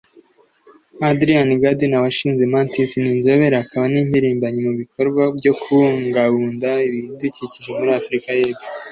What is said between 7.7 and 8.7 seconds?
muri Afurika y’Epfo